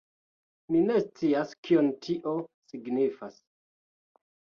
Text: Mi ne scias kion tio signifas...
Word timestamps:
Mi 0.75 0.79
ne 0.85 0.95
scias 1.03 1.53
kion 1.67 1.91
tio 2.05 2.33
signifas... 2.71 3.37